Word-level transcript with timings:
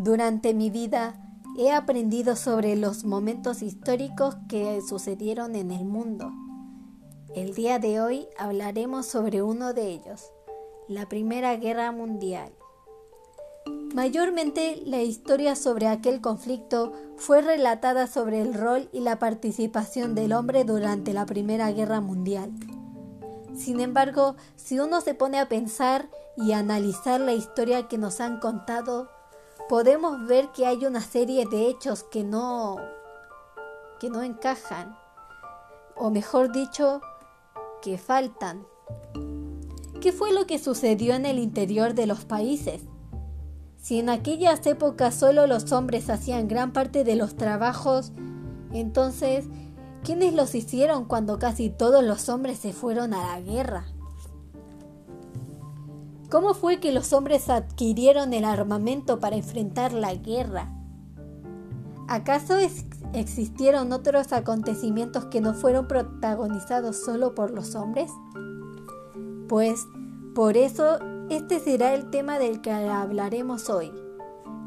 Durante 0.00 0.54
mi 0.54 0.70
vida 0.70 1.20
he 1.58 1.72
aprendido 1.72 2.36
sobre 2.36 2.76
los 2.76 3.04
momentos 3.04 3.62
históricos 3.62 4.36
que 4.48 4.80
sucedieron 4.80 5.56
en 5.56 5.72
el 5.72 5.84
mundo. 5.84 6.30
El 7.34 7.52
día 7.52 7.80
de 7.80 8.00
hoy 8.00 8.28
hablaremos 8.38 9.06
sobre 9.06 9.42
uno 9.42 9.72
de 9.72 9.88
ellos, 9.88 10.30
la 10.86 11.08
Primera 11.08 11.56
Guerra 11.56 11.90
Mundial. 11.90 12.52
Mayormente 13.92 14.80
la 14.86 15.02
historia 15.02 15.56
sobre 15.56 15.88
aquel 15.88 16.20
conflicto 16.20 16.92
fue 17.16 17.42
relatada 17.42 18.06
sobre 18.06 18.40
el 18.40 18.54
rol 18.54 18.88
y 18.92 19.00
la 19.00 19.18
participación 19.18 20.14
del 20.14 20.32
hombre 20.32 20.62
durante 20.62 21.12
la 21.12 21.26
Primera 21.26 21.72
Guerra 21.72 22.00
Mundial. 22.00 22.52
Sin 23.56 23.80
embargo, 23.80 24.36
si 24.54 24.78
uno 24.78 25.00
se 25.00 25.14
pone 25.14 25.40
a 25.40 25.48
pensar 25.48 26.08
y 26.36 26.52
analizar 26.52 27.20
la 27.20 27.32
historia 27.32 27.88
que 27.88 27.98
nos 27.98 28.20
han 28.20 28.38
contado, 28.38 29.17
podemos 29.68 30.26
ver 30.26 30.50
que 30.52 30.66
hay 30.66 30.86
una 30.86 31.00
serie 31.00 31.46
de 31.46 31.68
hechos 31.68 32.02
que 32.04 32.24
no 32.24 32.76
que 34.00 34.10
no 34.10 34.22
encajan 34.22 34.96
o 35.96 36.10
mejor 36.10 36.52
dicho 36.52 37.00
que 37.82 37.98
faltan. 37.98 38.66
¿Qué 40.00 40.12
fue 40.12 40.32
lo 40.32 40.46
que 40.46 40.58
sucedió 40.58 41.14
en 41.14 41.26
el 41.26 41.38
interior 41.38 41.94
de 41.94 42.06
los 42.06 42.24
países? 42.24 42.82
Si 43.76 43.98
en 43.98 44.08
aquellas 44.08 44.64
épocas 44.66 45.14
solo 45.14 45.46
los 45.46 45.72
hombres 45.72 46.08
hacían 46.08 46.46
gran 46.46 46.72
parte 46.72 47.02
de 47.02 47.16
los 47.16 47.36
trabajos, 47.36 48.12
entonces, 48.72 49.46
¿quiénes 50.04 50.34
los 50.34 50.54
hicieron 50.54 51.04
cuando 51.04 51.38
casi 51.38 51.70
todos 51.70 52.04
los 52.04 52.28
hombres 52.28 52.58
se 52.58 52.72
fueron 52.72 53.14
a 53.14 53.34
la 53.34 53.40
guerra? 53.40 53.86
¿Cómo 56.30 56.52
fue 56.52 56.78
que 56.78 56.92
los 56.92 57.14
hombres 57.14 57.48
adquirieron 57.48 58.34
el 58.34 58.44
armamento 58.44 59.18
para 59.18 59.36
enfrentar 59.36 59.94
la 59.94 60.14
guerra? 60.14 60.70
¿Acaso 62.06 62.58
existieron 63.14 63.92
otros 63.92 64.34
acontecimientos 64.34 65.24
que 65.26 65.40
no 65.40 65.54
fueron 65.54 65.88
protagonizados 65.88 67.02
solo 67.02 67.34
por 67.34 67.50
los 67.50 67.74
hombres? 67.74 68.10
Pues 69.48 69.86
por 70.34 70.58
eso 70.58 70.98
este 71.30 71.60
será 71.60 71.94
el 71.94 72.10
tema 72.10 72.38
del 72.38 72.60
que 72.60 72.72
hablaremos 72.72 73.70
hoy, 73.70 73.90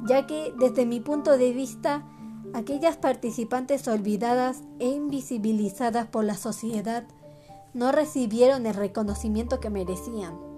ya 0.07 0.25
que 0.25 0.55
desde 0.57 0.87
mi 0.87 0.99
punto 0.99 1.37
de 1.37 1.53
vista, 1.53 2.07
aquellas 2.55 2.97
participantes 2.97 3.87
olvidadas 3.87 4.63
e 4.79 4.87
invisibilizadas 4.87 6.07
por 6.07 6.23
la 6.23 6.35
sociedad 6.35 7.03
no 7.75 7.91
recibieron 7.91 8.65
el 8.65 8.73
reconocimiento 8.73 9.59
que 9.59 9.69
merecían 9.69 10.50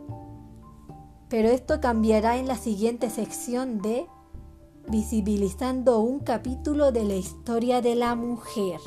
pero 1.33 1.49
esto 1.49 1.81
cambiará 1.81 2.37
en 2.37 2.47
la 2.47 2.55
siguiente 2.55 3.09
sección 3.09 3.81
de 3.81 4.05
Visibilizando 4.87 5.99
un 5.99 6.19
capítulo 6.19 6.91
de 6.91 7.05
la 7.05 7.15
historia 7.15 7.81
de 7.81 7.95
la 7.95 8.13
mujer. 8.13 8.79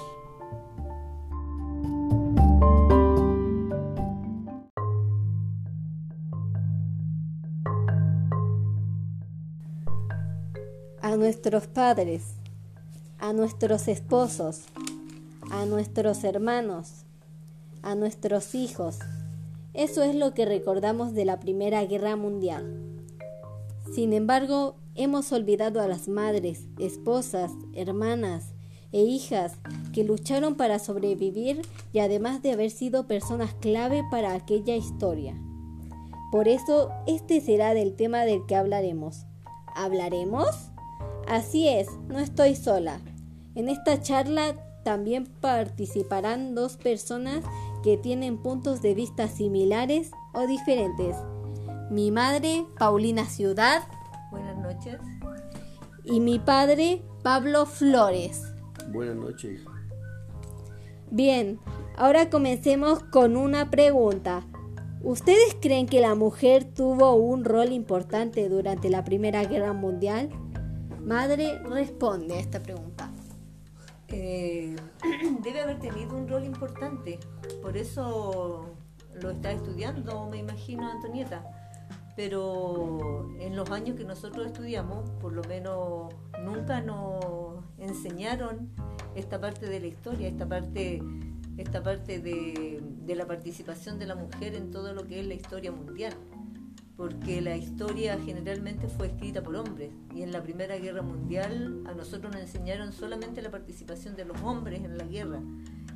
A 11.02 11.16
nuestros 11.16 11.66
padres, 11.66 12.36
a 13.18 13.32
nuestros 13.32 13.88
esposos, 13.88 14.66
a 15.50 15.64
nuestros 15.64 16.22
hermanos, 16.22 17.06
a 17.82 17.96
nuestros 17.96 18.54
hijos, 18.54 19.00
eso 19.76 20.02
es 20.02 20.14
lo 20.14 20.32
que 20.32 20.46
recordamos 20.46 21.12
de 21.12 21.26
la 21.26 21.38
Primera 21.38 21.84
Guerra 21.84 22.16
Mundial. 22.16 22.82
Sin 23.94 24.14
embargo, 24.14 24.76
hemos 24.94 25.30
olvidado 25.32 25.82
a 25.82 25.86
las 25.86 26.08
madres, 26.08 26.66
esposas, 26.78 27.52
hermanas 27.74 28.54
e 28.92 29.02
hijas 29.02 29.52
que 29.92 30.02
lucharon 30.02 30.54
para 30.54 30.78
sobrevivir 30.78 31.60
y 31.92 31.98
además 31.98 32.40
de 32.42 32.52
haber 32.52 32.70
sido 32.70 33.06
personas 33.06 33.52
clave 33.60 34.02
para 34.10 34.32
aquella 34.32 34.74
historia. 34.76 35.38
Por 36.32 36.48
eso, 36.48 36.90
este 37.06 37.42
será 37.42 37.74
del 37.74 37.96
tema 37.96 38.24
del 38.24 38.46
que 38.46 38.56
hablaremos. 38.56 39.26
¿Hablaremos? 39.74 40.70
Así 41.28 41.68
es, 41.68 41.88
no 42.08 42.18
estoy 42.18 42.56
sola. 42.56 43.00
En 43.54 43.68
esta 43.68 44.00
charla 44.00 44.56
también 44.84 45.26
participarán 45.40 46.54
dos 46.54 46.76
personas 46.76 47.44
que 47.86 47.96
tienen 47.96 48.36
puntos 48.38 48.82
de 48.82 48.94
vista 48.94 49.28
similares 49.28 50.10
o 50.34 50.48
diferentes. 50.48 51.14
Mi 51.88 52.10
madre, 52.10 52.66
Paulina 52.80 53.26
Ciudad. 53.26 53.84
Buenas 54.32 54.58
noches. 54.58 54.98
Y 56.02 56.18
mi 56.18 56.40
padre, 56.40 57.04
Pablo 57.22 57.64
Flores. 57.64 58.42
Buenas 58.92 59.14
noches. 59.14 59.60
Bien, 61.12 61.60
ahora 61.96 62.28
comencemos 62.28 63.04
con 63.04 63.36
una 63.36 63.70
pregunta. 63.70 64.44
¿Ustedes 65.04 65.56
creen 65.60 65.86
que 65.86 66.00
la 66.00 66.16
mujer 66.16 66.64
tuvo 66.64 67.14
un 67.14 67.44
rol 67.44 67.70
importante 67.70 68.48
durante 68.48 68.90
la 68.90 69.04
Primera 69.04 69.44
Guerra 69.44 69.74
Mundial? 69.74 70.30
Madre, 71.04 71.60
responde 71.60 72.34
a 72.34 72.40
esta 72.40 72.60
pregunta. 72.60 73.12
Eh, 74.08 74.76
debe 75.42 75.62
haber 75.62 75.78
tenido 75.80 76.16
un 76.16 76.28
rol 76.28 76.44
importante, 76.44 77.18
por 77.62 77.76
eso 77.76 78.76
lo 79.14 79.30
está 79.30 79.52
estudiando, 79.52 80.28
me 80.30 80.38
imagino, 80.38 80.90
Antonieta. 80.90 81.44
Pero 82.14 83.28
en 83.40 83.56
los 83.56 83.70
años 83.70 83.96
que 83.96 84.04
nosotros 84.04 84.46
estudiamos, 84.46 85.10
por 85.20 85.34
lo 85.34 85.42
menos 85.44 86.14
nunca 86.42 86.80
nos 86.80 87.62
enseñaron 87.78 88.70
esta 89.14 89.38
parte 89.38 89.66
de 89.66 89.80
la 89.80 89.86
historia, 89.86 90.28
esta 90.28 90.48
parte, 90.48 91.02
esta 91.58 91.82
parte 91.82 92.18
de, 92.18 92.82
de 92.82 93.14
la 93.14 93.26
participación 93.26 93.98
de 93.98 94.06
la 94.06 94.14
mujer 94.14 94.54
en 94.54 94.70
todo 94.70 94.94
lo 94.94 95.06
que 95.06 95.20
es 95.20 95.26
la 95.26 95.34
historia 95.34 95.72
mundial 95.72 96.14
porque 96.96 97.42
la 97.42 97.56
historia 97.56 98.18
generalmente 98.24 98.88
fue 98.88 99.08
escrita 99.08 99.42
por 99.42 99.56
hombres 99.56 99.90
y 100.14 100.22
en 100.22 100.32
la 100.32 100.42
Primera 100.42 100.76
Guerra 100.76 101.02
Mundial 101.02 101.82
a 101.86 101.92
nosotros 101.92 102.32
nos 102.32 102.40
enseñaron 102.40 102.92
solamente 102.92 103.42
la 103.42 103.50
participación 103.50 104.16
de 104.16 104.24
los 104.24 104.40
hombres 104.40 104.82
en 104.82 104.96
la 104.96 105.04
guerra, 105.04 105.40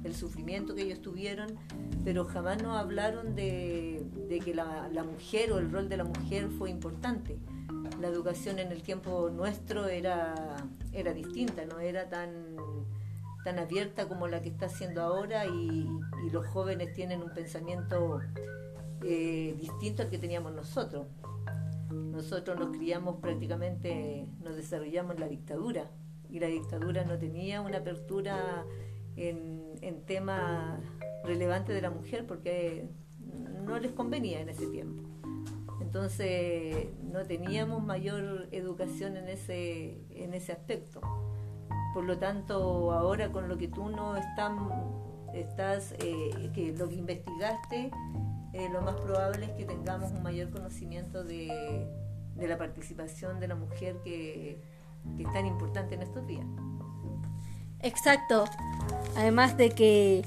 el 0.05 0.15
sufrimiento 0.15 0.75
que 0.75 0.83
ellos 0.83 1.01
tuvieron, 1.01 1.59
pero 2.05 2.27
jamás 2.27 2.63
nos 2.63 2.77
hablaron 2.77 3.35
de, 3.35 4.05
que 4.45 4.55
la, 4.55 4.91
mujer 5.05 5.53
o 5.53 5.59
el 5.59 5.71
rol 5.71 5.89
de 5.89 5.97
la 5.97 6.05
mujer 6.05 6.49
fue 6.51 6.71
importante. 6.71 7.39
La 7.99 8.09
educación 8.09 8.59
en 8.59 8.71
el 8.71 8.83
tiempo 8.83 9.31
nuestro 9.31 9.87
era, 9.89 10.57
era 10.93 11.15
distinta, 11.15 11.65
no 11.65 11.81
era 11.81 12.09
tan, 12.09 12.57
tan 13.45 13.59
abierta 13.59 14.07
como 14.07 14.27
la 14.29 14.43
que 14.43 14.51
está 14.51 14.67
haciendo 14.67 15.03
ahora 15.03 15.47
y, 15.47 15.89
y 16.27 16.31
los 16.31 16.47
jóvenes 16.47 16.93
tienen 16.95 17.23
un 17.23 17.33
pensamiento 17.33 18.21
eh, 19.05 19.55
distinto 19.59 20.03
al 20.03 20.11
que 20.11 20.19
teníamos 20.19 20.53
nosotros. 20.53 21.07
Nosotros 21.91 22.59
nos 22.59 22.77
criamos 22.77 23.17
prácticamente, 23.21 24.27
nos 24.43 24.57
desarrollamos 24.57 25.15
en 25.15 25.21
la 25.21 25.29
dictadura 25.29 25.91
y 26.29 26.39
la 26.39 26.47
dictadura 26.47 27.05
no 27.05 27.19
tenía 27.19 27.61
una 27.61 27.79
apertura 27.79 28.65
en, 29.17 29.61
temas 30.07 30.81
relevantes 31.25 31.75
de 31.75 31.83
la 31.83 31.91
mujer 31.91 32.27
porque 32.27 32.89
no 33.65 33.79
les 33.79 33.93
convenía 33.93 34.41
en 34.41 34.49
ese 34.49 34.67
tiempo. 34.67 35.09
Entonces 35.81 36.89
no 37.03 37.25
teníamos 37.25 37.83
mayor 37.83 38.49
educación 38.53 39.17
en 39.17 39.29
ese, 39.29 40.05
en 40.11 40.35
ese 40.35 40.53
aspecto. 40.53 41.01
Por 41.95 42.05
lo 42.05 42.19
tanto, 42.19 42.93
ahora 42.93 43.33
con 43.33 43.49
lo 43.49 43.57
que 43.57 43.69
tú 43.69 43.89
no 43.89 44.17
estás 44.17 45.95
eh, 45.99 46.51
que 46.55 46.73
lo 46.77 46.89
que 46.89 46.95
investigaste, 46.95 47.91
eh, 48.53 48.69
lo 48.71 48.83
más 48.83 48.97
probable 48.97 49.47
es 49.47 49.53
que 49.53 49.65
tengamos 49.65 50.11
un 50.13 50.23
mayor 50.23 50.51
conocimiento 50.51 51.25
de, 51.25 51.87
la 52.37 52.59
participación 52.59 53.39
de 53.39 53.49
la 53.49 53.55
mujer 53.55 53.97
que, 54.03 54.61
es 55.19 55.33
tan 55.33 55.47
importante 55.47 55.95
en 55.95 56.03
estos 56.03 56.27
días. 56.27 56.47
Exacto. 57.81 58.45
Además 59.17 59.57
de 59.57 59.71
que, 59.71 60.25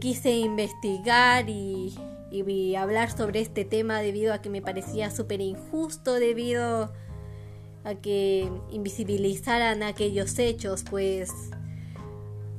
quise 0.00 0.30
investigar 0.32 1.48
y, 1.48 1.94
y 2.30 2.74
hablar 2.74 3.10
sobre 3.10 3.40
este 3.40 3.64
tema 3.64 4.00
debido 4.00 4.32
a 4.32 4.40
que 4.40 4.50
me 4.50 4.62
parecía 4.62 5.10
súper 5.10 5.40
injusto, 5.40 6.14
debido 6.14 6.92
a 7.84 7.94
que 7.94 8.50
invisibilizaran 8.70 9.82
aquellos 9.82 10.38
hechos, 10.38 10.84
pues 10.88 11.30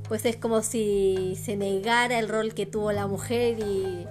pues 0.08 0.24
es 0.24 0.36
como 0.36 0.62
si 0.62 1.36
se 1.42 1.56
negara 1.56 2.18
el 2.18 2.28
rol 2.28 2.54
que 2.54 2.66
tuvo 2.66 2.92
la 2.92 3.06
mujer 3.06 3.58
y 3.58 4.06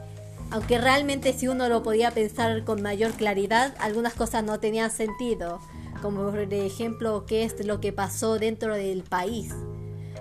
aunque 0.52 0.80
realmente 0.80 1.34
si 1.34 1.48
uno 1.48 1.68
lo 1.70 1.84
podía 1.84 2.12
pensar 2.12 2.64
con 2.64 2.82
mayor 2.82 3.12
claridad, 3.12 3.76
algunas 3.80 4.14
cosas 4.14 4.44
no 4.44 4.60
tenían 4.60 4.92
sentido, 4.92 5.60
como 6.02 6.30
por 6.30 6.54
ejemplo 6.54 7.26
qué 7.26 7.44
es 7.44 7.66
lo 7.66 7.82
que 7.82 7.92
pasó 7.92 8.38
dentro 8.38 8.76
del 8.76 9.04
país. 9.04 9.54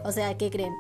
O 0.05 0.13
sea, 0.13 0.37
¿qué 0.37 0.51
creen? 0.51 0.75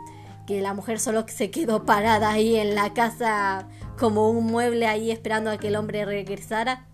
Que 0.46 0.60
la 0.60 0.74
mujer 0.74 1.00
solo 1.00 1.24
se 1.28 1.50
quedó 1.50 1.84
parada 1.84 2.30
ahí 2.30 2.56
en 2.56 2.74
la 2.74 2.92
casa 2.92 3.68
como 3.98 4.30
un 4.30 4.46
mueble 4.46 4.86
ahí 4.86 5.10
esperando 5.10 5.50
a 5.50 5.58
que 5.58 5.68
el 5.68 5.76
hombre 5.76 6.04
regresara. 6.04 6.86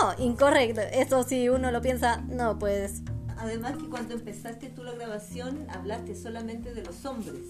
No, 0.00 0.24
incorrecto. 0.24 0.80
Eso 0.80 1.22
si 1.22 1.48
uno 1.48 1.70
lo 1.70 1.82
piensa, 1.82 2.22
no, 2.28 2.58
pues 2.58 3.02
además 3.36 3.76
que 3.78 3.88
cuando 3.88 4.14
empezaste 4.14 4.68
tú 4.68 4.84
la 4.84 4.92
grabación 4.92 5.66
hablaste 5.70 6.14
solamente 6.14 6.74
de 6.74 6.84
los 6.84 7.04
hombres 7.06 7.40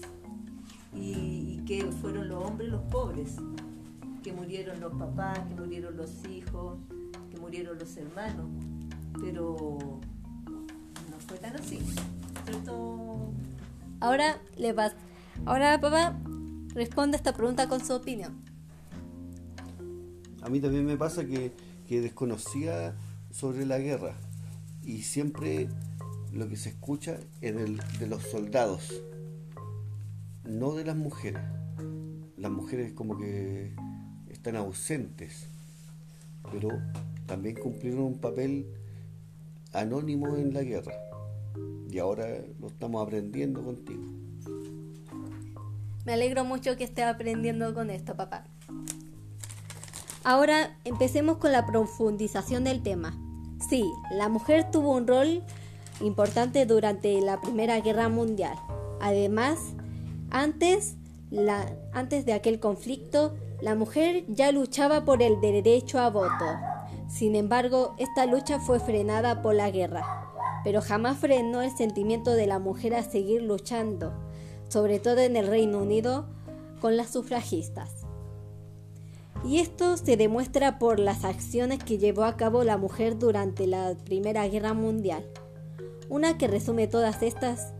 y, 0.93 1.59
y 1.59 1.63
que 1.65 1.85
fueron 1.91 2.29
los 2.29 2.43
hombres 2.43 2.69
los 2.69 2.81
pobres, 2.83 3.35
que 4.23 4.31
murieron 4.33 4.79
los 4.79 4.93
papás, 4.93 5.39
que 5.47 5.55
murieron 5.55 5.97
los 5.97 6.25
hijos, 6.25 6.77
que 7.31 7.37
murieron 7.39 7.77
los 7.79 7.95
hermanos, 7.97 8.47
pero 9.19 9.99
no 11.09 11.17
fue 11.27 11.37
tan 11.37 11.55
así, 11.55 11.79
¿cierto? 12.45 13.31
Ahora 13.99 14.39
le 14.57 14.73
vas, 14.73 14.93
ahora 15.45 15.79
papá 15.79 16.17
responde 16.73 17.17
esta 17.17 17.33
pregunta 17.33 17.67
con 17.67 17.83
su 17.83 17.93
opinión. 17.93 18.41
A 20.41 20.49
mí 20.49 20.59
también 20.59 20.85
me 20.85 20.97
pasa 20.97 21.25
que, 21.25 21.51
que 21.87 22.01
desconocía 22.01 22.95
sobre 23.31 23.65
la 23.65 23.77
guerra 23.79 24.15
y 24.83 25.03
siempre 25.03 25.69
lo 26.33 26.47
que 26.47 26.57
se 26.57 26.69
escucha 26.69 27.17
es 27.41 27.55
del- 27.55 27.81
de 27.99 28.07
los 28.07 28.23
soldados, 28.23 29.01
no 30.45 30.73
de 30.73 30.85
las 30.85 30.95
mujeres. 30.95 31.41
Las 32.37 32.51
mujeres 32.51 32.91
como 32.93 33.17
que 33.19 33.75
están 34.41 34.55
ausentes, 34.55 35.45
pero 36.51 36.69
también 37.27 37.55
cumplieron 37.57 37.99
un 38.05 38.17
papel 38.17 38.65
anónimo 39.71 40.35
en 40.35 40.51
la 40.51 40.63
guerra. 40.63 40.95
Y 41.91 41.99
ahora 41.99 42.25
lo 42.59 42.65
estamos 42.67 43.05
aprendiendo 43.05 43.61
contigo. 43.63 44.01
Me 46.05 46.13
alegro 46.13 46.43
mucho 46.43 46.75
que 46.75 46.83
esté 46.85 47.03
aprendiendo 47.03 47.71
con 47.75 47.91
esto, 47.91 48.15
papá. 48.15 48.45
Ahora 50.23 50.75
empecemos 50.85 51.37
con 51.37 51.51
la 51.51 51.67
profundización 51.67 52.63
del 52.63 52.81
tema. 52.81 53.15
Sí, 53.69 53.85
la 54.11 54.27
mujer 54.27 54.71
tuvo 54.71 54.95
un 54.95 55.05
rol 55.05 55.43
importante 55.99 56.65
durante 56.65 57.21
la 57.21 57.39
Primera 57.41 57.79
Guerra 57.79 58.09
Mundial. 58.09 58.55
Además, 59.01 59.59
antes, 60.31 60.95
la- 61.29 61.75
antes 61.93 62.25
de 62.25 62.33
aquel 62.33 62.59
conflicto, 62.59 63.35
la 63.61 63.75
mujer 63.75 64.25
ya 64.27 64.51
luchaba 64.51 65.05
por 65.05 65.21
el 65.21 65.39
derecho 65.39 65.99
a 65.99 66.09
voto. 66.09 66.45
Sin 67.07 67.35
embargo, 67.35 67.93
esta 67.99 68.25
lucha 68.25 68.59
fue 68.59 68.79
frenada 68.79 69.41
por 69.41 69.53
la 69.53 69.69
guerra, 69.69 70.03
pero 70.63 70.81
jamás 70.81 71.17
frenó 71.17 71.61
el 71.61 71.71
sentimiento 71.71 72.31
de 72.31 72.47
la 72.47 72.57
mujer 72.57 72.95
a 72.95 73.03
seguir 73.03 73.43
luchando, 73.43 74.13
sobre 74.67 74.99
todo 74.99 75.19
en 75.19 75.35
el 75.35 75.47
Reino 75.47 75.79
Unido 75.79 76.25
con 76.79 76.97
las 76.97 77.11
sufragistas. 77.11 78.05
Y 79.45 79.59
esto 79.59 79.97
se 79.97 80.17
demuestra 80.17 80.79
por 80.79 80.99
las 80.99 81.23
acciones 81.23 81.83
que 81.83 81.97
llevó 81.97 82.23
a 82.23 82.37
cabo 82.37 82.63
la 82.63 82.77
mujer 82.77 83.17
durante 83.17 83.67
la 83.67 83.95
Primera 84.05 84.47
Guerra 84.47 84.73
Mundial. 84.73 85.25
Una 86.09 86.37
que 86.37 86.47
resume 86.47 86.87
todas 86.87 87.21
estas 87.23 87.73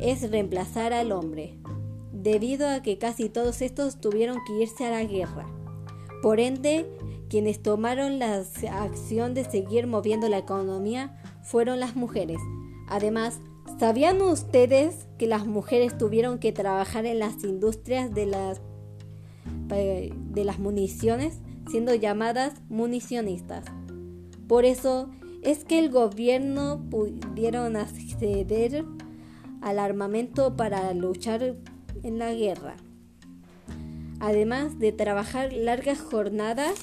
es 0.00 0.30
reemplazar 0.30 0.92
al 0.92 1.12
hombre, 1.12 1.58
debido 2.26 2.68
a 2.68 2.82
que 2.82 2.98
casi 2.98 3.28
todos 3.28 3.62
estos 3.62 4.00
tuvieron 4.00 4.38
que 4.44 4.60
irse 4.60 4.84
a 4.84 4.90
la 4.90 5.04
guerra. 5.04 5.46
Por 6.22 6.40
ende, 6.40 6.84
quienes 7.30 7.62
tomaron 7.62 8.18
la 8.18 8.42
acción 8.72 9.32
de 9.32 9.44
seguir 9.44 9.86
moviendo 9.86 10.28
la 10.28 10.38
economía 10.38 11.16
fueron 11.44 11.78
las 11.78 11.94
mujeres. 11.94 12.38
Además, 12.88 13.38
¿sabían 13.78 14.20
ustedes 14.22 15.06
que 15.18 15.28
las 15.28 15.46
mujeres 15.46 15.96
tuvieron 15.96 16.40
que 16.40 16.50
trabajar 16.50 17.06
en 17.06 17.20
las 17.20 17.44
industrias 17.44 18.12
de 18.12 18.26
las 18.26 18.60
de 19.68 20.44
las 20.44 20.58
municiones, 20.58 21.40
siendo 21.70 21.94
llamadas 21.94 22.54
municionistas. 22.68 23.64
Por 24.48 24.64
eso 24.64 25.10
es 25.42 25.64
que 25.64 25.78
el 25.78 25.90
gobierno 25.90 26.84
pudieron 26.90 27.76
acceder 27.76 28.84
al 29.60 29.78
armamento 29.78 30.56
para 30.56 30.92
luchar 30.94 31.56
en 32.06 32.18
la 32.18 32.32
guerra. 32.32 32.76
Además 34.20 34.78
de 34.78 34.92
trabajar 34.92 35.52
largas 35.52 36.00
jornadas, 36.00 36.78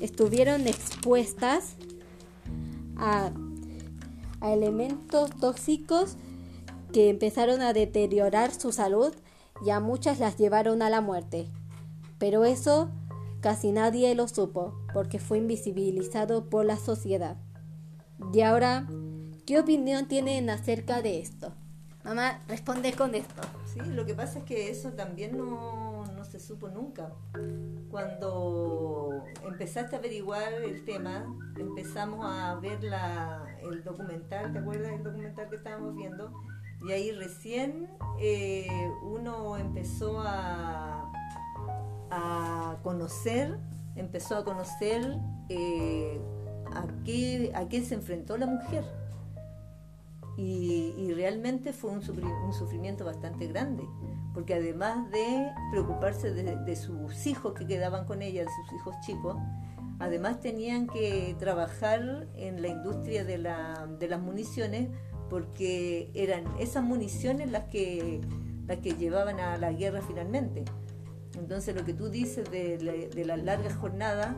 estuvieron 0.00 0.66
expuestas 0.66 1.76
a, 2.96 3.30
a 4.40 4.52
elementos 4.52 5.30
tóxicos 5.40 6.16
que 6.92 7.10
empezaron 7.10 7.60
a 7.60 7.72
deteriorar 7.72 8.54
su 8.54 8.72
salud 8.72 9.12
y 9.64 9.70
a 9.70 9.80
muchas 9.80 10.20
las 10.20 10.38
llevaron 10.38 10.80
a 10.80 10.90
la 10.90 11.00
muerte. 11.00 11.48
Pero 12.18 12.44
eso 12.44 12.90
casi 13.40 13.72
nadie 13.72 14.14
lo 14.14 14.28
supo 14.28 14.74
porque 14.92 15.18
fue 15.18 15.38
invisibilizado 15.38 16.48
por 16.48 16.64
la 16.64 16.76
sociedad. 16.76 17.36
Y 18.32 18.40
ahora, 18.40 18.86
¿qué 19.46 19.58
opinión 19.58 20.06
tienen 20.06 20.48
acerca 20.48 21.02
de 21.02 21.20
esto? 21.20 21.52
Mamá, 22.04 22.42
responde 22.48 22.92
con 22.92 23.14
esto. 23.14 23.42
Sí, 23.74 23.80
lo 23.90 24.06
que 24.06 24.14
pasa 24.14 24.38
es 24.38 24.44
que 24.44 24.70
eso 24.70 24.92
también 24.92 25.36
no, 25.36 26.04
no 26.06 26.24
se 26.24 26.38
supo 26.38 26.68
nunca. 26.68 27.10
Cuando 27.90 29.24
empezaste 29.44 29.96
a 29.96 29.98
averiguar 29.98 30.52
el 30.52 30.84
tema, 30.84 31.26
empezamos 31.58 32.24
a 32.24 32.54
ver 32.56 32.84
la, 32.84 33.44
el 33.62 33.82
documental, 33.82 34.52
¿te 34.52 34.60
acuerdas 34.60 34.92
del 34.92 35.02
documental 35.02 35.50
que 35.50 35.56
estábamos 35.56 35.96
viendo? 35.96 36.32
Y 36.86 36.92
ahí 36.92 37.10
recién 37.12 37.88
eh, 38.20 38.68
uno 39.02 39.56
empezó 39.56 40.20
a, 40.20 41.10
a 42.10 42.78
conocer, 42.82 43.58
empezó 43.96 44.36
a 44.36 44.44
conocer 44.44 45.16
eh, 45.48 46.20
a, 46.72 46.86
qué, 47.04 47.50
a 47.54 47.68
qué 47.68 47.82
se 47.82 47.94
enfrentó 47.94 48.36
la 48.36 48.46
mujer. 48.46 48.84
Y, 50.36 50.94
y 50.96 51.12
realmente 51.14 51.72
fue 51.72 51.90
un, 51.90 51.98
un 52.44 52.52
sufrimiento 52.52 53.04
bastante 53.04 53.46
grande, 53.46 53.84
porque 54.32 54.54
además 54.54 55.08
de 55.10 55.48
preocuparse 55.70 56.32
de, 56.32 56.76
sus 56.76 57.26
hijos 57.26 57.54
que 57.54 57.66
quedaban 57.66 58.04
con 58.04 58.20
ella, 58.20 58.42
de 58.42 58.48
sus 58.48 58.74
hijos 58.80 58.96
chicos, 59.06 59.36
además 60.00 60.40
tenían 60.40 60.88
que 60.88 61.36
trabajar 61.38 62.26
en 62.34 62.62
la 62.62 62.68
industria 62.68 63.24
de, 63.24 63.38
la- 63.38 63.86
de 63.98 64.08
las 64.08 64.20
municiones, 64.20 64.88
porque 65.30 66.10
eran 66.14 66.44
esas 66.58 66.82
municiones 66.82 67.50
las 67.52 67.64
que, 67.68 68.20
las 68.66 68.78
que 68.78 68.94
llevaban 68.94 69.38
a 69.38 69.56
la 69.56 69.72
guerra 69.72 70.02
finalmente. 70.02 70.64
Entonces 71.38 71.76
lo 71.76 71.84
que 71.84 71.94
tú 71.94 72.08
dices 72.08 72.50
de, 72.50 72.76
de 73.14 73.24
las 73.24 73.42
largas 73.42 73.74
jornadas, 73.76 74.34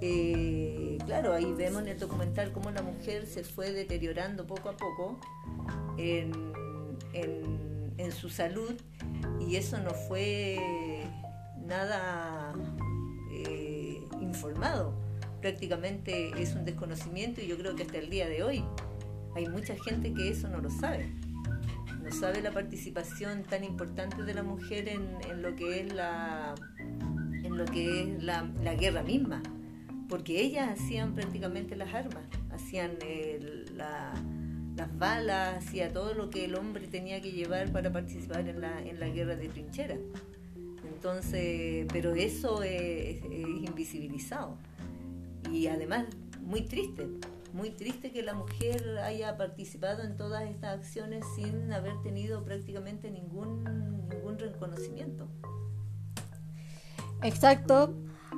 eh, 0.00 0.98
claro, 1.06 1.32
ahí 1.32 1.52
vemos 1.52 1.82
en 1.82 1.88
el 1.88 1.98
documental 1.98 2.52
cómo 2.52 2.70
la 2.70 2.82
mujer 2.82 3.26
se 3.26 3.44
fue 3.44 3.72
deteriorando 3.72 4.46
poco 4.46 4.68
a 4.68 4.76
poco 4.76 5.18
en, 5.96 6.32
su 8.10 8.28
salud 8.28 8.74
y 9.40 9.56
eso 9.56 9.78
no 9.78 9.90
fue 9.90 11.06
nada 11.66 12.54
eh, 13.32 14.00
informado. 14.20 14.94
Prácticamente 15.40 16.30
es 16.40 16.54
un 16.54 16.64
desconocimiento 16.64 17.40
y 17.40 17.46
yo 17.46 17.56
creo 17.56 17.74
que 17.74 17.82
hasta 17.82 17.98
el 17.98 18.10
día 18.10 18.28
de 18.28 18.42
hoy 18.42 18.64
hay 19.34 19.48
mucha 19.48 19.74
gente 19.84 20.12
que 20.12 20.28
eso 20.28 20.48
no 20.48 20.58
lo 20.58 20.70
sabe. 20.70 21.12
No 22.02 22.12
sabe 22.12 22.42
la 22.42 22.50
participación 22.50 23.44
tan 23.44 23.64
importante 23.64 24.22
de 24.22 24.34
la 24.34 24.42
mujer 24.42 24.88
en, 24.88 25.42
lo 25.42 25.56
que 25.56 25.80
es 25.80 25.92
la 25.94 26.54
en 27.42 27.56
lo 27.56 27.64
que 27.64 28.02
es 28.02 28.22
la 28.22 28.74
guerra 28.74 29.02
misma, 29.02 29.42
porque 30.08 30.40
ellas 30.40 30.68
hacían 30.78 31.14
prácticamente 31.14 31.76
las 31.76 31.92
armas, 31.94 32.24
hacían 32.52 32.92
eh, 33.02 33.64
la- 33.74 34.14
las 34.76 34.98
balas, 34.98 35.64
hacía 35.64 35.92
todo 35.92 36.14
lo 36.14 36.30
que 36.30 36.44
el 36.46 36.56
hombre 36.56 36.88
tenía 36.88 37.20
que 37.20 37.30
llevar 37.30 37.70
para 37.70 37.92
participar 37.92 38.48
en 38.48 38.60
la, 38.60 38.82
en 38.82 38.98
la 38.98 39.08
guerra 39.08 39.36
de 39.36 39.48
trinchera. 39.48 39.96
Entonces, 40.92 41.86
pero 41.92 42.14
eso 42.14 42.62
es, 42.62 43.22
es 43.24 43.46
invisibilizado 43.68 44.56
y 45.52 45.66
además 45.68 46.06
muy 46.40 46.62
triste, 46.62 47.06
muy 47.52 47.70
triste 47.70 48.10
que 48.10 48.22
la 48.22 48.34
mujer 48.34 48.98
haya 48.98 49.36
participado 49.36 50.02
en 50.02 50.16
todas 50.16 50.42
estas 50.50 50.78
acciones 50.78 51.24
sin 51.36 51.72
haber 51.72 52.00
tenido 52.02 52.42
prácticamente 52.44 53.10
ningún, 53.10 53.62
ningún 54.10 54.38
reconocimiento. 54.38 55.28
Exacto. 57.22 57.94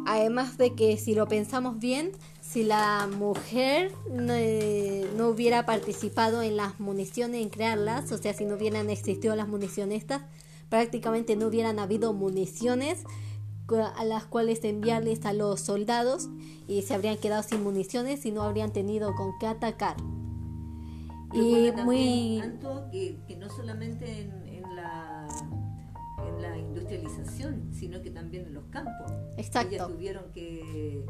Además 0.07 0.57
de 0.57 0.75
que 0.75 0.97
si 0.97 1.15
lo 1.15 1.27
pensamos 1.27 1.79
bien, 1.79 2.13
si 2.41 2.63
la 2.63 3.09
mujer 3.19 3.93
no, 4.11 4.33
eh, 4.35 5.05
no 5.17 5.29
hubiera 5.29 5.67
participado 5.67 6.43
en 6.43 6.57
las 6.57 6.79
municiones, 6.79 7.43
en 7.43 7.49
crearlas, 7.49 8.13
o 8.13 8.19
sea, 8.19 8.33
si 8.33 8.45
no 8.45 8.55
hubieran 8.55 8.89
existido 8.89 9.35
las 9.35 9.49
municiones 9.49 10.03
estas, 10.03 10.23
prácticamente 10.69 11.37
no 11.37 11.49
hubieran 11.49 11.79
habido 11.79 12.13
municiones 12.13 13.05
a 13.97 14.05
las 14.05 14.25
cuales 14.27 14.63
enviarles 14.63 15.27
a 15.27 15.33
los 15.33 15.61
soldados 15.61 16.29
y 16.69 16.83
se 16.83 16.95
habrían 16.95 17.17
quedado 17.17 17.43
sin 17.43 17.65
municiones 17.65 18.25
y 18.25 18.31
no 18.31 18.43
habrían 18.43 18.73
tenido 18.73 19.15
con 19.17 19.33
qué 19.41 19.49
atacar. 19.49 19.97
Y 21.33 21.73
muy... 21.85 22.41
que, 22.93 23.19
que 23.27 23.37
no 23.37 23.51
solamente 23.51 24.21
en, 24.21 24.46
industrialización, 26.95 27.71
sino 27.73 28.00
que 28.02 28.11
también 28.11 28.47
en 28.47 28.55
los 28.55 28.64
campos. 28.66 29.12
Exacto. 29.37 29.75
Ellas 29.75 29.88
tuvieron 29.88 30.25
que, 30.33 31.05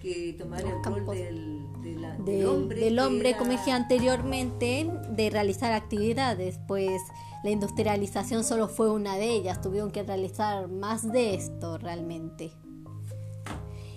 que 0.00 0.34
tomar 0.38 0.60
el 0.60 0.80
campos. 0.82 1.06
rol 1.06 1.16
del, 1.16 1.66
de 1.82 1.94
la- 1.96 2.16
del 2.16 2.24
del 2.24 2.46
hombre, 2.46 2.80
del 2.80 2.98
hombre, 2.98 3.28
era- 3.30 3.38
como 3.38 3.50
dije 3.52 3.70
anteriormente, 3.72 4.90
de 5.10 5.30
realizar 5.30 5.72
actividades, 5.72 6.58
pues 6.66 7.00
la 7.44 7.50
industrialización 7.50 8.44
solo 8.44 8.68
fue 8.68 8.90
una 8.90 9.16
de 9.16 9.28
ellas, 9.30 9.60
tuvieron 9.60 9.90
que 9.90 10.02
realizar 10.02 10.68
más 10.68 11.10
de 11.10 11.34
esto 11.34 11.78
realmente. 11.78 12.52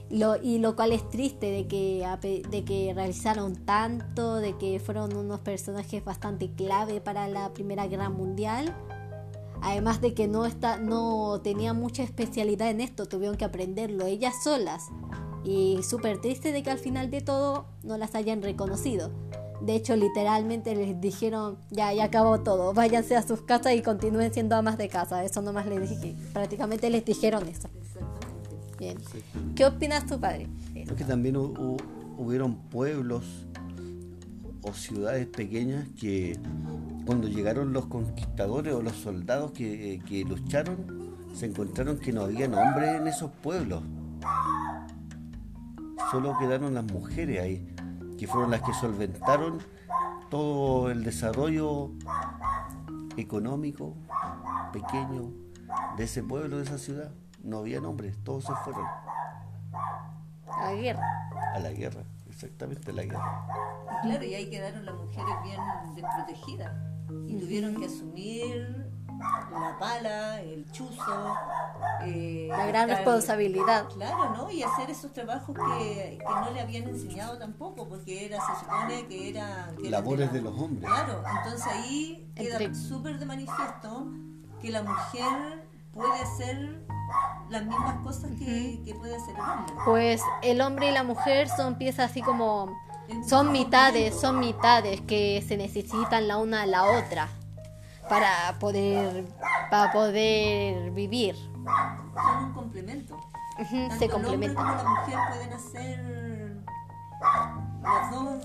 Lo, 0.10 0.36
y 0.36 0.60
lo 0.60 0.76
cual 0.76 0.92
es 0.92 1.08
triste 1.10 1.50
de 1.50 1.68
que, 1.68 2.06
de 2.50 2.66
que 2.66 2.92
realizaron 2.94 3.56
tanto, 3.56 4.36
de 4.36 4.58
que 4.58 4.78
fueron 4.82 5.16
unos 5.16 5.40
personajes 5.40 6.04
bastante 6.04 6.52
clave 6.52 7.00
para 7.00 7.30
la 7.30 7.54
Primera 7.54 7.88
Guerra 7.88 8.10
Mundial. 8.10 8.76
Además 9.62 10.02
de 10.02 10.14
que 10.14 10.28
no, 10.28 10.46
está, 10.46 10.78
no 10.78 11.40
tenía 11.44 11.74
mucha 11.74 12.04
especialidad 12.04 12.70
en 12.70 12.82
esto, 12.82 13.06
tuvieron 13.06 13.38
que 13.38 13.46
aprenderlo 13.46 14.06
ellas 14.06 14.34
solas. 14.44 14.88
Y 15.44 15.80
súper 15.84 16.20
triste 16.22 16.52
de 16.52 16.64
que 16.64 16.70
al 16.72 16.78
final 16.80 17.10
de 17.12 17.22
todo 17.22 17.66
no 17.84 17.98
las 17.98 18.16
hayan 18.16 18.42
reconocido. 18.42 19.12
De 19.62 19.76
hecho, 19.76 19.96
literalmente 19.96 20.76
les 20.76 21.00
dijeron, 21.00 21.58
ya, 21.70 21.94
ya 21.94 22.06
acabó 22.06 22.40
todo, 22.40 22.74
váyanse 22.74 23.16
a 23.16 23.22
sus 23.22 23.42
casas 23.44 23.74
y 23.76 23.82
continúen 23.84 24.34
siendo 24.34 24.56
amas 24.56 24.78
de 24.80 24.88
casa. 24.90 25.24
Eso 25.24 25.42
nomás 25.44 25.68
les 25.68 25.88
dije, 25.90 26.16
prácticamente 26.34 26.90
les 26.90 27.06
dijeron 27.06 27.48
eso. 27.48 27.70
Bien. 28.80 28.98
¿Qué 29.56 29.66
opinas 29.66 30.08
tu 30.08 30.20
padre? 30.20 30.48
Es 30.74 30.92
que 30.94 31.04
también 31.04 31.36
hu- 31.36 31.54
hu- 31.54 31.78
hubieron 32.18 32.56
pueblos 32.56 33.24
o 34.64 34.74
ciudades 34.74 35.28
pequeñas 35.28 35.88
que 36.00 36.40
cuando 37.06 37.28
llegaron 37.28 37.74
los 37.74 37.88
conquistadores 37.88 38.74
o 38.74 38.82
los 38.82 38.94
soldados 38.94 39.52
que, 39.52 40.02
que 40.08 40.24
lucharon, 40.24 41.16
se 41.34 41.46
encontraron 41.48 41.98
que 41.98 42.12
no 42.12 42.22
había 42.22 42.46
hombres 42.46 42.96
en 42.96 43.08
esos 43.08 43.32
pueblos. 43.32 43.84
Solo 46.12 46.38
quedaron 46.38 46.74
las 46.74 46.84
mujeres 46.84 47.42
ahí, 47.42 47.76
que 48.18 48.28
fueron 48.28 48.52
las 48.52 48.62
que 48.62 48.74
solventaron 48.74 49.60
todo 50.30 50.92
el 50.92 51.04
desarrollo 51.04 51.92
económico 53.18 53.96
pequeño 54.74 55.32
de 55.98 56.04
ese 56.04 56.24
pueblo, 56.24 56.58
de 56.58 56.64
esa 56.64 56.78
ciudad. 56.78 57.12
No 57.44 57.60
había 57.60 57.82
hombres, 57.82 58.18
todos 58.24 58.44
se 58.46 58.54
fueron 58.64 58.86
La 60.62 60.74
guerra. 60.74 61.04
a 61.56 61.60
la 61.60 61.72
guerra, 61.72 62.04
exactamente 62.30 62.92
a 62.92 62.94
la 62.94 63.04
guerra. 63.04 63.48
Claro, 64.04 64.24
y 64.24 64.34
ahí 64.34 64.50
quedaron 64.50 64.86
las 64.86 64.96
mujeres 64.96 65.36
bien 65.44 65.60
desprotegidas 65.96 66.91
y 67.28 67.36
tuvieron 67.38 67.76
que 67.76 67.86
asumir 67.88 68.90
la 69.52 69.78
pala, 69.80 70.42
el 70.42 70.70
chuzo, 70.72 71.36
eh, 72.04 72.48
La 72.50 72.66
gran 72.66 72.90
estar- 72.90 72.98
responsabilidad. 72.98 73.88
Claro, 73.90 74.36
¿no? 74.36 74.50
Y 74.52 74.64
hacer 74.64 74.90
esos 74.90 75.14
trabajos 75.14 75.56
que, 75.56 76.18
que 76.18 76.26
no 76.26 76.50
le 76.52 76.60
habían 76.62 76.88
enseñado 76.90 77.38
tampoco, 77.38 77.88
porque 77.88 78.26
era, 78.26 78.38
se 78.42 78.60
supone 78.66 79.06
que 79.08 79.30
era... 79.30 79.72
que 79.82 79.90
Labores 79.92 80.28
la- 80.28 80.34
de 80.34 80.42
los 80.42 80.60
hombres. 80.60 80.90
Claro, 80.90 81.24
entonces 81.38 81.68
ahí 81.68 82.32
queda 82.36 82.74
súper 82.74 83.20
de 83.20 83.26
manifiesto 83.26 84.08
que 84.60 84.72
la 84.72 84.82
mujer 84.84 85.68
puede 85.94 86.20
hacer 86.22 86.84
las 87.50 87.64
mismas 87.66 87.98
cosas 88.04 88.32
que, 88.40 88.82
que 88.86 88.96
puede 88.96 89.16
hacer 89.16 89.36
el 89.36 89.42
hombre. 89.42 89.74
Pues 89.86 90.22
el 90.42 90.62
hombre 90.62 90.90
y 90.90 90.94
la 90.94 91.04
mujer 91.04 91.48
son 91.50 91.76
piezas 91.78 92.10
así 92.10 92.22
como... 92.24 92.76
Son 93.28 93.52
mitades, 93.52 94.20
son 94.20 94.40
mitades 94.40 95.02
que 95.02 95.44
se 95.48 95.58
necesitan 95.58 96.28
la 96.28 96.38
una 96.38 96.62
a 96.64 96.66
la 96.66 96.84
otra 96.86 97.28
para 98.10 98.58
poder, 98.60 99.26
para 99.70 99.92
poder 99.92 100.92
vivir. 100.92 101.36
Son 101.36 102.44
un 102.46 102.54
complemento. 102.54 103.16
Ujú, 103.60 103.76
Tanto 103.90 103.96
Se 103.98 104.06
el 104.06 104.12
hombre 104.14 104.30
complementan. 104.30 104.66
como 104.66 104.76
la 104.84 104.90
mujer 105.02 105.20
pueden 105.30 105.54
hacer 105.54 106.58
las 107.84 108.12
dos, 108.12 108.44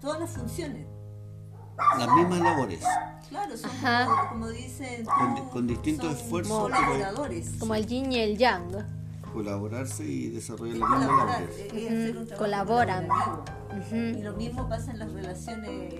todas 0.00 0.20
las 0.20 0.30
funciones. 0.30 0.86
Las 1.98 2.08
mismas 2.14 2.38
labores. 2.40 2.84
Claro, 3.28 3.56
son 3.56 3.70
como, 4.06 4.28
como 4.28 4.48
dicen, 4.48 5.04
Con- 5.04 5.34
tú, 5.34 5.50
con 5.50 5.66
distintos 5.66 6.06
son 6.06 6.16
esfuerzos, 6.16 6.58
colaboradores. 6.62 7.50
Como 7.58 7.74
el 7.74 7.84
yin 7.86 8.12
y 8.12 8.20
el 8.20 8.38
yang. 8.38 8.70
Colaborarse 9.34 10.04
y 10.06 10.28
desarrollar 10.28 11.42
es- 11.42 11.72
es 11.72 11.86
hacer 11.90 12.16
un 12.16 12.26
trabajo 12.26 12.44
Colaboran. 12.44 13.08
Y 13.92 14.22
lo 14.22 14.32
mismo 14.36 14.68
pasa 14.68 14.92
en 14.92 15.00
las 15.00 15.12
relaciones, 15.12 15.92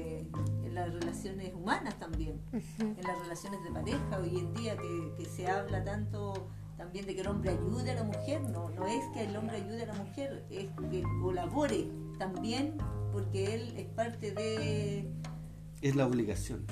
en 0.65 0.75
las 0.75 0.93
relaciones 0.95 1.53
humanas 1.53 1.99
también, 1.99 2.41
en 2.79 2.97
las 3.03 3.19
relaciones 3.23 3.61
de 3.65 3.71
pareja. 3.73 4.19
Hoy 4.23 4.39
en 4.39 4.55
día 4.55 4.77
que, 4.77 5.13
que 5.19 5.25
se 5.29 5.49
habla 5.49 5.83
tanto 5.85 6.49
también 6.77 7.07
de 7.07 7.15
que 7.17 7.21
el 7.23 7.27
hombre 7.29 7.51
ayude 7.51 7.91
a 7.91 7.95
la 7.97 8.05
mujer, 8.05 8.41
no, 8.51 8.71
no 8.71 8.87
es 8.87 9.03
que 9.13 9.25
el 9.25 9.37
hombre 9.37 9.57
ayude 9.57 9.83
a 9.83 9.87
la 9.87 9.95
mujer, 9.95 10.45
es 10.51 10.67
que 10.91 11.03
colabore 11.21 11.89
también 12.19 12.77
porque 13.13 13.55
él 13.55 13.75
es 13.77 13.87
parte 13.87 14.31
de 14.33 15.11
Es 15.83 15.97
la 15.97 16.07
obligación. 16.07 16.65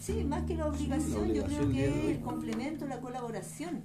sí, 0.00 0.24
más 0.24 0.44
que 0.44 0.54
la 0.56 0.66
obligación, 0.66 1.28
yo 1.34 1.44
creo 1.44 1.68
que 1.70 1.86
es 1.88 2.16
el 2.16 2.20
complemento, 2.22 2.86
la 2.86 3.00
colaboración. 3.00 3.82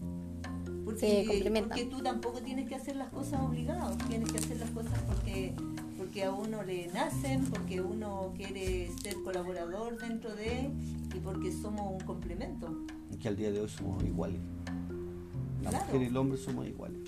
Porque, 0.85 1.51
porque 1.61 1.85
tú 1.85 2.01
tampoco 2.01 2.39
tienes 2.41 2.67
que 2.67 2.75
hacer 2.75 2.95
las 2.95 3.09
cosas 3.09 3.41
obligados, 3.41 3.97
tienes 4.09 4.31
que 4.31 4.37
hacer 4.39 4.57
las 4.57 4.69
cosas 4.71 4.99
porque, 5.07 5.53
porque 5.97 6.23
a 6.25 6.31
uno 6.31 6.61
le 6.63 6.87
nacen, 6.87 7.45
porque 7.45 7.79
uno 7.81 8.33
quiere 8.35 8.89
ser 9.01 9.15
colaborador 9.23 9.97
dentro 9.99 10.35
de 10.35 10.69
y 11.15 11.19
porque 11.19 11.51
somos 11.51 11.91
un 11.93 11.99
complemento. 12.05 12.85
Que 13.21 13.27
al 13.29 13.35
día 13.37 13.51
de 13.51 13.61
hoy 13.61 13.69
somos 13.69 14.03
iguales. 14.03 14.41
La 15.63 15.69
Claro. 15.69 15.85
mujer 15.85 16.01
y 16.01 16.05
el 16.07 16.17
hombre 16.17 16.37
somos 16.37 16.67
iguales. 16.67 16.99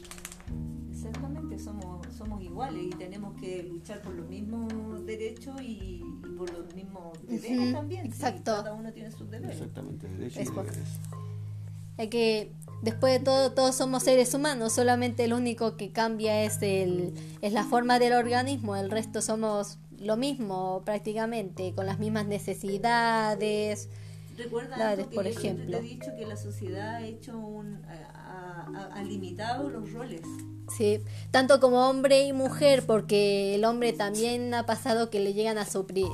Exactamente, 0.92 1.60
somos, 1.60 2.08
somos 2.16 2.42
iguales 2.42 2.84
y 2.86 2.90
tenemos 2.92 3.40
que 3.40 3.64
luchar 3.64 4.02
por 4.02 4.14
los 4.16 4.28
mismos 4.30 5.06
derechos 5.06 5.62
y, 5.62 6.02
y 6.02 6.30
por 6.38 6.52
los 6.52 6.74
mismos 6.74 7.14
deberes 7.28 7.74
también. 7.74 8.04
sí, 8.04 8.08
exacto. 8.10 8.44
cada 8.46 8.74
uno 8.74 8.92
tiene 8.94 9.12
sus 9.12 9.30
deberes. 9.30 9.58
Exactamente, 9.58 10.08
derechos 10.08 10.42
y 10.44 10.50
deberes. 10.50 11.00
Es 11.98 12.10
que 12.10 12.52
después 12.82 13.18
de 13.18 13.24
todo, 13.24 13.52
todos 13.54 13.76
somos 13.76 14.04
seres 14.04 14.34
humanos, 14.34 14.74
solamente 14.74 15.28
lo 15.28 15.38
único 15.38 15.78
que 15.78 15.92
cambia 15.92 16.44
es, 16.44 16.62
el, 16.62 17.14
es 17.42 17.54
la 17.54 17.64
forma 17.64 18.00
del 18.00 18.14
organismo, 18.14 18.76
el 18.76 18.92
resto 18.92 19.22
somos 19.22 19.78
lo 19.98 20.18
mismo 20.18 20.82
prácticamente, 20.86 21.74
con 21.74 21.86
las 21.86 22.00
mismas 22.00 22.26
necesidades. 22.28 23.90
Recuerda 24.38 24.76
Claro, 24.76 24.92
algo 25.04 25.10
que 25.10 25.16
por 25.16 25.24
yo 25.26 25.32
ejemplo. 25.32 25.80
te 25.80 25.86
he 25.86 25.90
dicho 25.90 26.12
que 26.18 26.26
la 26.26 26.36
sociedad 26.36 26.96
ha 26.96 27.06
hecho 27.06 27.38
un 27.38 27.82
ha, 27.86 28.68
ha- 28.76 28.90
ha 28.94 29.04
limitado 29.04 29.70
los 29.70 29.92
roles. 29.94 30.22
Sí, 30.78 31.00
tanto 31.32 31.60
como 31.60 31.88
hombre 31.88 32.26
y 32.26 32.34
mujer, 32.34 32.84
porque 32.88 33.54
el 33.56 33.64
hombre 33.66 33.94
también 33.94 34.52
ha 34.54 34.66
pasado 34.66 35.10
que 35.12 35.20
le 35.20 35.34
llegan 35.34 35.58
a, 35.60 35.66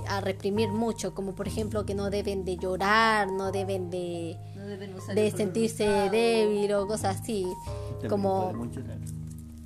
a 0.09 0.21
reprimir 0.21 0.69
mucho, 0.69 1.15
como 1.15 1.33
por 1.35 1.47
ejemplo 1.47 1.85
que 1.85 1.95
no 1.95 2.09
deben 2.09 2.43
de 2.43 2.57
llorar, 2.57 3.31
no 3.31 3.51
deben 3.51 3.89
de, 3.89 4.37
No 4.61 4.67
deben 4.67 4.93
usar 4.93 5.15
de 5.15 5.31
sentirse 5.31 5.85
rosado. 5.87 6.11
débil 6.11 6.71
o 6.73 6.87
cosas 6.87 7.19
así. 7.19 7.45
También 7.93 8.09
Como. 8.09 8.53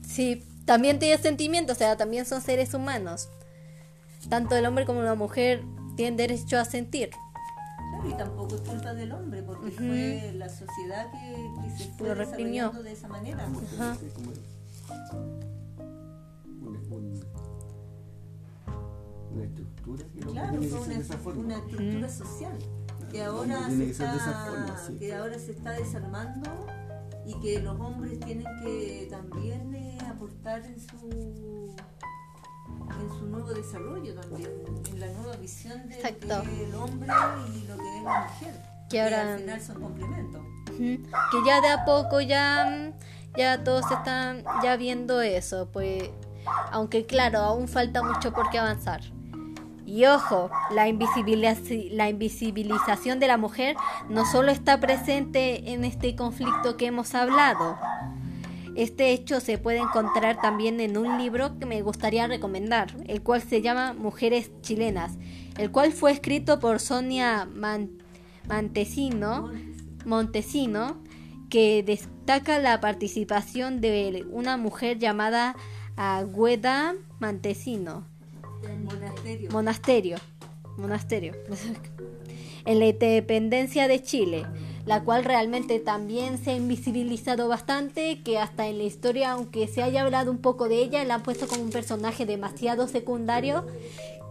Sí, 0.08 0.44
también 0.66 1.00
tiene 1.00 1.22
sentimientos, 1.22 1.76
o 1.76 1.80
sea, 1.80 1.98
también 1.98 2.26
son 2.26 2.42
seres 2.42 2.74
humanos. 2.74 3.28
Tanto 4.30 4.56
el 4.56 4.66
hombre 4.66 4.86
como 4.86 5.02
la 5.04 5.16
mujer 5.16 5.64
tienen 5.96 6.18
derecho 6.18 6.58
a 6.58 6.66
sentir. 6.66 7.10
Claro, 7.12 8.10
y 8.10 8.14
tampoco 8.18 8.56
es 8.56 8.62
culpa 8.62 8.94
del 8.94 9.12
hombre, 9.12 9.44
porque 9.44 9.72
fue 9.72 10.32
la 10.36 10.50
sociedad 10.50 11.12
que, 11.12 11.36
que 11.64 11.70
se 11.78 11.90
fue 11.92 12.08
Lo 12.10 12.16
reprimió. 12.16 12.72
desarrollando 12.72 12.84
de 12.84 12.92
esa 12.92 13.08
manera. 13.08 13.46
Una, 13.46 13.98
un- 14.18 14.46
una 19.34 19.44
estructura 19.44 20.04
que 20.14 20.20
Claro, 20.22 20.62
fue 21.24 21.34
una 21.34 21.58
estructura 21.58 22.10
social 22.10 22.58
que 23.16 23.24
ahora, 23.24 23.70
se 23.70 23.78
que 23.78 23.92
está, 23.92 24.46
forma, 24.46 24.78
sí. 24.86 24.98
que 25.00 25.16
ahora 25.16 25.40
se 25.40 25.52
está 25.52 25.72
desarmando 25.72 26.68
y 27.26 27.34
que 27.40 27.60
los 27.62 27.80
hombres 27.80 28.20
tienen 28.20 28.46
que 28.62 29.08
también 29.10 29.74
eh, 29.74 29.98
aportar 30.10 30.66
en 30.66 30.80
su 30.80 31.76
en 33.00 33.10
su 33.20 33.26
nuevo 33.28 33.54
desarrollo 33.54 34.16
también, 34.20 34.52
en 34.92 35.00
la 35.00 35.08
nueva 35.08 35.36
visión 35.38 35.88
de 35.88 35.96
Exacto. 35.96 36.28
lo 36.28 36.44
que 36.44 36.54
es 36.64 36.70
el 36.70 36.76
hombre 36.76 37.08
y 37.54 37.68
lo 37.68 37.78
que 37.78 37.98
es 37.98 38.04
la 38.04 38.22
mujer. 38.24 38.62
Que 38.90 39.02
ahora- 39.02 39.34
al 39.34 39.40
final 39.40 39.62
son 39.62 39.82
complementos. 39.82 40.42
Que 40.78 41.38
ya 41.46 41.62
de 41.62 41.70
a 41.70 41.86
poco 41.86 42.22
ya, 42.22 42.92
ya 43.38 43.64
todos 43.64 43.90
están 43.92 44.44
ya 44.64 44.76
viendo 44.78 45.22
eso, 45.22 45.70
pues 45.72 46.10
aunque 46.72 47.06
claro, 47.06 47.40
aún 47.40 47.68
falta 47.68 48.04
mucho 48.04 48.34
por 48.34 48.50
qué 48.50 48.60
avanzar. 48.60 49.02
Y 49.86 50.06
ojo, 50.06 50.50
la, 50.72 50.86
la 51.92 52.10
invisibilización 52.10 53.20
de 53.20 53.28
la 53.28 53.38
mujer 53.38 53.76
no 54.10 54.26
solo 54.26 54.52
está 54.52 54.80
presente 54.80 55.72
en 55.74 55.86
este 55.86 56.16
conflicto 56.16 56.76
que 56.76 56.88
hemos 56.88 57.14
hablado. 57.14 57.78
Este 58.76 59.12
hecho 59.12 59.40
se 59.40 59.58
puede 59.58 59.78
encontrar 59.78 60.42
también 60.42 60.80
en 60.82 60.98
un 60.98 61.18
libro 61.18 61.58
que 61.60 61.66
me 61.66 61.82
gustaría 61.82 62.28
recomendar, 62.28 62.96
el 63.08 63.22
cual 63.22 63.42
se 63.42 63.62
llama 63.62 63.94
Mujeres 63.94 64.52
Chilenas, 64.62 65.14
el 65.58 65.72
cual 65.72 65.94
fue 65.94 66.12
escrito 66.12 66.60
por 66.60 66.80
Sonia 66.80 67.48
Montesino, 70.06 71.04
que, 71.50 71.84
des- 71.84 72.10
destaca 72.26 72.58
la 72.58 72.82
participación 72.82 73.82
de 73.82 74.26
una 74.32 74.58
mujer 74.58 74.98
llamada 74.98 75.56
Agüeda 75.96 76.96
Montesino. 77.20 78.08
Monasterio. 79.52 80.18
Monasterio. 80.78 81.34
En 82.68 82.80
la 82.80 82.88
independencia 82.88 83.88
de 83.88 84.02
Chile, 84.02 84.44
la 84.88 85.04
cual 85.04 85.24
realmente 85.24 85.80
también 85.80 86.40
se 86.40 86.50
ha 86.50 86.56
invisibilizado 86.56 87.48
bastante, 87.48 88.24
que 88.24 88.40
hasta 88.40 88.68
en 88.68 88.80
la 88.80 88.86
historia, 88.86 89.34
aunque 89.34 89.68
se 89.68 89.84
haya 89.84 90.02
hablado 90.02 90.32
un 90.32 90.40
poco 90.40 90.68
de 90.68 90.78
ella, 90.78 91.04
la 91.04 91.14
han 91.14 91.22
puesto 91.22 91.48
como 91.48 91.62
un 91.62 91.70
personaje 91.70 92.26
demasiado 92.26 92.88
secundario, 92.88 93.68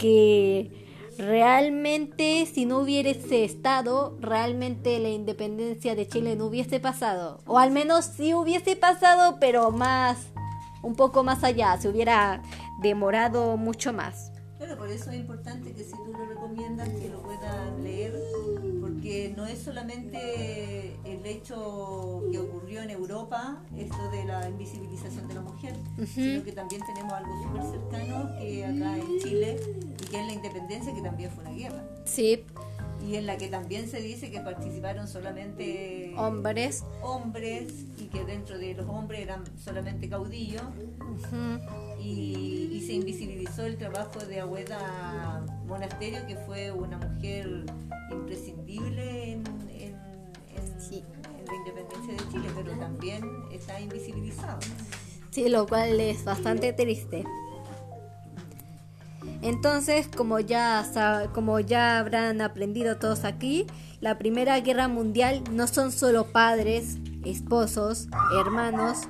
que 0.00 0.84
realmente 1.16 2.46
si 2.46 2.66
no 2.66 2.80
hubiese 2.80 3.44
estado, 3.44 4.16
realmente 4.20 4.98
la 4.98 5.10
independencia 5.10 5.94
de 5.94 6.08
Chile 6.08 6.34
no 6.34 6.46
hubiese 6.46 6.80
pasado, 6.80 7.40
o 7.46 7.58
al 7.58 7.70
menos 7.70 8.04
sí 8.04 8.34
hubiese 8.34 8.74
pasado, 8.74 9.38
pero 9.38 9.70
más, 9.70 10.18
un 10.82 10.96
poco 10.96 11.22
más 11.22 11.44
allá, 11.44 11.76
se 11.80 11.88
hubiera 11.88 12.42
demorado 12.84 13.56
mucho 13.56 13.92
más. 13.92 14.30
Claro, 14.58 14.78
por 14.78 14.88
eso 14.88 15.10
es 15.10 15.16
importante 15.16 15.72
que 15.72 15.82
si 15.82 15.90
tú 15.90 16.12
lo 16.12 16.26
recomiendas 16.26 16.88
que 16.88 17.08
lo 17.08 17.20
puedan 17.22 17.82
leer, 17.82 18.14
porque 18.80 19.34
no 19.36 19.46
es 19.46 19.58
solamente 19.58 20.94
el 21.04 21.26
hecho 21.26 22.22
que 22.30 22.38
ocurrió 22.38 22.80
en 22.82 22.90
Europa, 22.90 23.60
esto 23.76 24.10
de 24.10 24.24
la 24.24 24.48
invisibilización 24.48 25.26
de 25.28 25.34
la 25.34 25.40
mujer, 25.40 25.74
sino 26.06 26.44
que 26.44 26.52
también 26.52 26.82
tenemos 26.86 27.12
algo 27.14 27.42
súper 27.42 27.62
cercano 27.62 28.30
que 28.38 28.64
acá 28.64 28.96
en 28.98 29.18
Chile, 29.20 29.60
y 30.00 30.04
que 30.06 30.20
es 30.20 30.26
la 30.26 30.32
independencia, 30.32 30.94
que 30.94 31.02
también 31.02 31.30
fue 31.32 31.42
una 31.44 31.52
guerra. 31.52 31.82
Sí, 32.04 32.44
Y 33.06 33.16
en 33.16 33.26
la 33.26 33.36
que 33.36 33.48
también 33.48 33.88
se 33.88 34.00
dice 34.00 34.30
que 34.30 34.40
participaron 34.40 35.08
solamente 35.08 36.14
hombres. 36.16 36.84
hombres 37.02 37.70
y 37.98 38.04
que 38.06 38.24
dentro 38.24 38.56
de 38.56 38.72
los 38.74 38.88
hombres 38.88 39.20
eran 39.20 39.42
solamente 39.62 40.08
caudillos 40.08 40.62
Ujú. 41.00 41.60
y, 42.00 42.08
y 42.38 42.43
se 42.86 42.92
invisibilizó 42.94 43.62
el 43.64 43.76
trabajo 43.76 44.18
de 44.20 44.40
Agüeda 44.40 45.44
Monasterio, 45.66 46.26
que 46.26 46.36
fue 46.36 46.70
una 46.72 46.98
mujer 46.98 47.64
imprescindible 48.10 49.32
en, 49.32 49.44
en- 49.70 49.96
en- 50.56 50.80
Sí. 50.80 51.02
en 51.38 51.44
la 51.46 51.54
independencia 51.54 52.12
de 52.14 52.32
Chile, 52.32 52.48
pero 52.54 52.78
también 52.78 53.24
está 53.52 53.80
invisibilizado. 53.80 54.58
Sí, 55.30 55.48
lo 55.48 55.66
cual 55.66 55.98
es 56.00 56.24
bastante 56.24 56.72
triste. 56.72 57.24
Entonces, 59.42 60.08
como 60.08 60.40
ya, 60.40 60.84
como 61.34 61.60
ya 61.60 61.98
habrán 61.98 62.40
aprendido 62.40 62.96
todos 62.96 63.24
aquí, 63.24 63.66
la 64.00 64.18
Primera 64.18 64.58
Guerra 64.60 64.88
Mundial 64.88 65.42
no 65.50 65.66
son 65.66 65.92
solo 65.92 66.26
padres, 66.32 66.96
esposos, 67.24 68.08
hermanos 68.40 69.00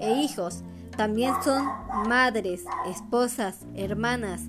e 0.00 0.12
hijos, 0.12 0.62
también 0.98 1.32
son 1.44 1.64
madres, 2.08 2.64
esposas, 2.90 3.60
hermanas 3.76 4.42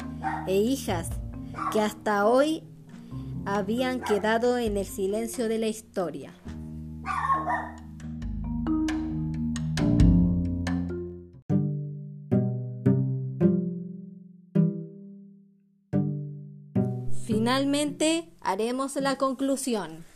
e 0.48 0.56
hijas 0.56 1.08
que 1.72 1.79
hasta 1.79 2.25
hoy 2.25 2.63
habían 3.46 4.01
quedado 4.01 4.58
en 4.58 4.75
el 4.75 4.88
silencio 4.88 5.48
de 5.48 5.60
la 5.60 5.68
historia. 5.68 6.34
Finalmente 17.27 18.34
haremos 18.41 18.96
la 18.96 19.18
conclusión. 19.18 20.09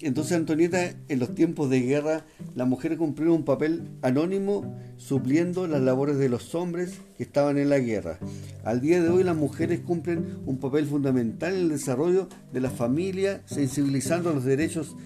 Entonces, 0.00 0.36
Antonieta, 0.36 0.94
en 1.08 1.18
los 1.18 1.34
tiempos 1.34 1.70
de 1.70 1.80
guerra, 1.80 2.26
las 2.54 2.68
mujeres 2.68 2.98
cumplieron 2.98 3.36
un 3.36 3.44
papel 3.44 3.88
anónimo 4.02 4.78
supliendo 4.98 5.66
las 5.66 5.80
labores 5.80 6.18
de 6.18 6.28
los 6.28 6.54
hombres 6.54 6.98
que 7.16 7.22
estaban 7.22 7.56
en 7.56 7.70
la 7.70 7.78
guerra. 7.78 8.18
Al 8.62 8.82
día 8.82 9.02
de 9.02 9.08
hoy, 9.08 9.24
las 9.24 9.36
mujeres 9.36 9.80
cumplen 9.80 10.38
un 10.44 10.58
papel 10.58 10.86
fundamental 10.86 11.54
en 11.54 11.60
el 11.60 11.68
desarrollo 11.70 12.28
de 12.52 12.60
la 12.60 12.68
familia, 12.68 13.40
sensibilizando 13.46 14.34
los 14.34 14.44
derechos 14.44 14.96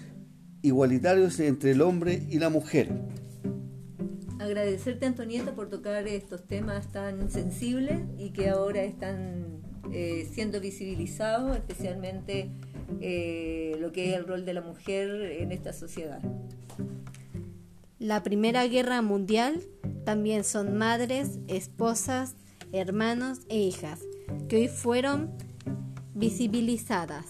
igualitarios 0.61 1.39
entre 1.39 1.71
el 1.71 1.81
hombre 1.81 2.27
y 2.29 2.39
la 2.39 2.49
mujer. 2.49 2.89
Agradecerte, 4.39 5.05
Antonieta, 5.05 5.55
por 5.55 5.69
tocar 5.69 6.05
estos 6.07 6.45
temas 6.47 6.91
tan 6.91 7.31
sensibles 7.31 8.01
y 8.17 8.31
que 8.31 8.49
ahora 8.49 8.83
están 8.83 9.61
eh, 9.93 10.27
siendo 10.33 10.59
visibilizados, 10.59 11.55
especialmente 11.55 12.51
eh, 12.99 13.75
lo 13.79 13.91
que 13.91 14.11
es 14.11 14.17
el 14.17 14.27
rol 14.27 14.45
de 14.45 14.53
la 14.53 14.61
mujer 14.61 15.09
en 15.39 15.51
esta 15.51 15.73
sociedad. 15.73 16.21
La 17.99 18.23
Primera 18.23 18.65
Guerra 18.67 19.01
Mundial 19.01 19.61
también 20.05 20.43
son 20.43 20.77
madres, 20.77 21.39
esposas, 21.47 22.35
hermanos 22.71 23.41
e 23.49 23.59
hijas 23.59 23.99
que 24.47 24.57
hoy 24.57 24.67
fueron 24.67 25.31
visibilizadas. 26.13 27.25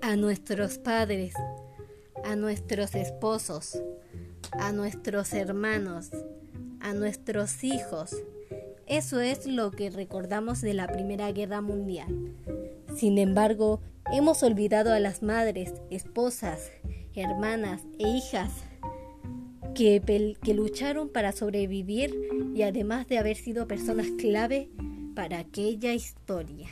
A 0.00 0.16
nuestros 0.16 0.78
padres, 0.78 1.34
a 2.24 2.36
nuestros 2.36 2.94
esposos, 2.94 3.82
a 4.52 4.72
nuestros 4.72 5.32
hermanos, 5.32 6.10
a 6.80 6.92
nuestros 6.94 7.64
hijos. 7.64 8.16
Eso 8.86 9.20
es 9.20 9.46
lo 9.46 9.70
que 9.70 9.90
recordamos 9.90 10.60
de 10.60 10.74
la 10.74 10.86
Primera 10.86 11.30
Guerra 11.32 11.60
Mundial. 11.60 12.34
Sin 12.96 13.18
embargo, 13.18 13.80
hemos 14.12 14.42
olvidado 14.42 14.92
a 14.92 15.00
las 15.00 15.22
madres, 15.22 15.74
esposas, 15.90 16.70
hermanas 17.14 17.82
e 17.98 18.08
hijas 18.08 18.50
que, 19.74 20.36
lucharon 20.54 21.08
para 21.08 21.32
sobrevivir 21.32 22.14
y 22.54 22.62
además 22.62 23.06
de 23.06 23.18
haber 23.18 23.36
sido 23.36 23.68
personas 23.68 24.08
clave 24.18 24.70
para 25.14 25.38
aquella 25.38 25.92
historia. 25.92 26.68